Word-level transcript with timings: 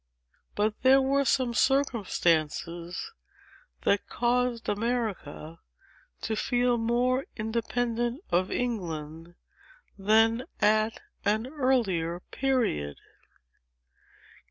But, 0.55 0.81
there 0.81 0.99
were 0.99 1.25
some 1.25 1.53
circumstances, 1.53 3.11
that 3.83 4.09
caused 4.09 4.67
America 4.67 5.59
to 6.21 6.35
feel 6.35 6.79
more 6.79 7.27
independent 7.35 8.23
of 8.31 8.49
England 8.51 9.35
than 9.99 10.45
at 10.59 11.01
an 11.23 11.45
earlier 11.45 12.19
period. 12.31 12.97